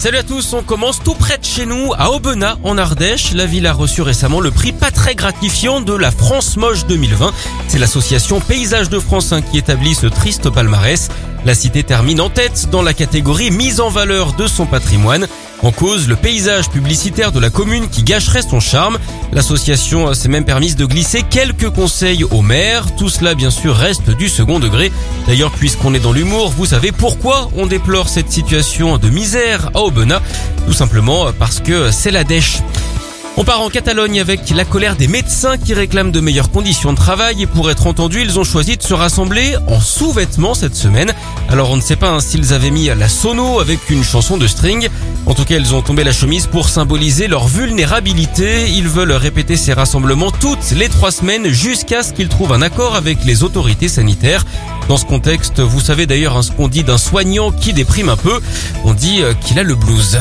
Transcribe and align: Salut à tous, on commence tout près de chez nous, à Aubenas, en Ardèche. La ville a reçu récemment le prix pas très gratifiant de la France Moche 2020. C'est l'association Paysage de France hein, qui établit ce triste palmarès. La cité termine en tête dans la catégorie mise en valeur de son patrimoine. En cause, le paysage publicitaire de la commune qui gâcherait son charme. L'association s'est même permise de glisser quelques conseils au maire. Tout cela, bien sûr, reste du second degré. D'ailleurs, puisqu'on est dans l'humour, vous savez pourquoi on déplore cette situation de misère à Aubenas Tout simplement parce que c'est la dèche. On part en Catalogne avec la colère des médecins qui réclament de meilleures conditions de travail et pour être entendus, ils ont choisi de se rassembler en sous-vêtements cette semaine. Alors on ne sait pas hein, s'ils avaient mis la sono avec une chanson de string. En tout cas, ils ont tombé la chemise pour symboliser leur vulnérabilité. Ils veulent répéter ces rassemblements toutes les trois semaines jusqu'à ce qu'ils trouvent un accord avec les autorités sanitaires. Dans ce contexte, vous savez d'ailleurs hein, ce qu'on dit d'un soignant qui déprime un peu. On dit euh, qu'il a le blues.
Salut 0.00 0.16
à 0.16 0.22
tous, 0.22 0.54
on 0.54 0.62
commence 0.62 1.02
tout 1.02 1.12
près 1.12 1.36
de 1.36 1.44
chez 1.44 1.66
nous, 1.66 1.92
à 1.92 2.10
Aubenas, 2.10 2.56
en 2.64 2.78
Ardèche. 2.78 3.34
La 3.34 3.44
ville 3.44 3.66
a 3.66 3.74
reçu 3.74 4.00
récemment 4.00 4.40
le 4.40 4.50
prix 4.50 4.72
pas 4.72 4.90
très 4.90 5.14
gratifiant 5.14 5.82
de 5.82 5.92
la 5.92 6.10
France 6.10 6.56
Moche 6.56 6.86
2020. 6.86 7.34
C'est 7.68 7.78
l'association 7.78 8.40
Paysage 8.40 8.88
de 8.88 8.98
France 8.98 9.30
hein, 9.32 9.42
qui 9.42 9.58
établit 9.58 9.94
ce 9.94 10.06
triste 10.06 10.48
palmarès. 10.48 11.10
La 11.44 11.54
cité 11.54 11.82
termine 11.82 12.22
en 12.22 12.30
tête 12.30 12.70
dans 12.70 12.80
la 12.80 12.94
catégorie 12.94 13.50
mise 13.50 13.78
en 13.78 13.90
valeur 13.90 14.32
de 14.32 14.46
son 14.46 14.64
patrimoine. 14.64 15.28
En 15.62 15.72
cause, 15.72 16.08
le 16.08 16.16
paysage 16.16 16.70
publicitaire 16.70 17.32
de 17.32 17.40
la 17.40 17.50
commune 17.50 17.88
qui 17.88 18.02
gâcherait 18.02 18.42
son 18.42 18.60
charme. 18.60 18.98
L'association 19.32 20.14
s'est 20.14 20.28
même 20.28 20.44
permise 20.46 20.74
de 20.74 20.86
glisser 20.86 21.22
quelques 21.22 21.68
conseils 21.68 22.24
au 22.24 22.40
maire. 22.40 22.86
Tout 22.96 23.10
cela, 23.10 23.34
bien 23.34 23.50
sûr, 23.50 23.76
reste 23.76 24.10
du 24.10 24.28
second 24.28 24.58
degré. 24.58 24.90
D'ailleurs, 25.26 25.52
puisqu'on 25.52 25.92
est 25.92 26.00
dans 26.00 26.12
l'humour, 26.12 26.50
vous 26.56 26.66
savez 26.66 26.92
pourquoi 26.92 27.50
on 27.56 27.66
déplore 27.66 28.08
cette 28.08 28.32
situation 28.32 28.96
de 28.96 29.10
misère 29.10 29.70
à 29.74 29.82
Aubenas 29.82 30.22
Tout 30.66 30.72
simplement 30.72 31.26
parce 31.38 31.60
que 31.60 31.90
c'est 31.90 32.10
la 32.10 32.24
dèche. 32.24 32.60
On 33.40 33.44
part 33.44 33.62
en 33.62 33.70
Catalogne 33.70 34.20
avec 34.20 34.50
la 34.50 34.66
colère 34.66 34.96
des 34.96 35.08
médecins 35.08 35.56
qui 35.56 35.72
réclament 35.72 36.12
de 36.12 36.20
meilleures 36.20 36.50
conditions 36.50 36.92
de 36.92 36.98
travail 36.98 37.40
et 37.40 37.46
pour 37.46 37.70
être 37.70 37.86
entendus, 37.86 38.20
ils 38.20 38.38
ont 38.38 38.44
choisi 38.44 38.76
de 38.76 38.82
se 38.82 38.92
rassembler 38.92 39.56
en 39.66 39.80
sous-vêtements 39.80 40.52
cette 40.52 40.76
semaine. 40.76 41.10
Alors 41.48 41.70
on 41.70 41.76
ne 41.76 41.80
sait 41.80 41.96
pas 41.96 42.10
hein, 42.10 42.20
s'ils 42.20 42.52
avaient 42.52 42.70
mis 42.70 42.88
la 42.88 43.08
sono 43.08 43.58
avec 43.58 43.88
une 43.88 44.04
chanson 44.04 44.36
de 44.36 44.46
string. 44.46 44.90
En 45.24 45.32
tout 45.32 45.46
cas, 45.46 45.56
ils 45.56 45.74
ont 45.74 45.80
tombé 45.80 46.04
la 46.04 46.12
chemise 46.12 46.48
pour 46.48 46.68
symboliser 46.68 47.28
leur 47.28 47.48
vulnérabilité. 47.48 48.68
Ils 48.72 48.88
veulent 48.88 49.12
répéter 49.12 49.56
ces 49.56 49.72
rassemblements 49.72 50.32
toutes 50.32 50.72
les 50.72 50.90
trois 50.90 51.10
semaines 51.10 51.48
jusqu'à 51.48 52.02
ce 52.02 52.12
qu'ils 52.12 52.28
trouvent 52.28 52.52
un 52.52 52.60
accord 52.60 52.94
avec 52.94 53.24
les 53.24 53.42
autorités 53.42 53.88
sanitaires. 53.88 54.44
Dans 54.86 54.98
ce 54.98 55.06
contexte, 55.06 55.60
vous 55.60 55.80
savez 55.80 56.04
d'ailleurs 56.04 56.36
hein, 56.36 56.42
ce 56.42 56.50
qu'on 56.52 56.68
dit 56.68 56.84
d'un 56.84 56.98
soignant 56.98 57.52
qui 57.52 57.72
déprime 57.72 58.10
un 58.10 58.18
peu. 58.18 58.38
On 58.84 58.92
dit 58.92 59.22
euh, 59.22 59.32
qu'il 59.32 59.58
a 59.58 59.62
le 59.62 59.76
blues. 59.76 60.18